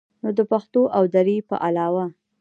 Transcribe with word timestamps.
نو 0.21 0.29
د 0.37 0.39
پښتو 0.51 0.81
او 0.97 1.03
دري 1.15 1.37
په 1.49 1.55
علاوه 1.67 2.05